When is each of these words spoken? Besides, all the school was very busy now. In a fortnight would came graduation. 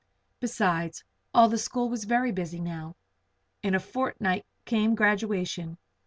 Besides, 0.39 1.03
all 1.31 1.47
the 1.47 1.59
school 1.59 1.87
was 1.87 2.05
very 2.05 2.31
busy 2.31 2.59
now. 2.59 2.95
In 3.61 3.75
a 3.75 3.79
fortnight 3.79 4.47
would 4.61 4.65
came 4.65 4.95
graduation. 4.95 5.77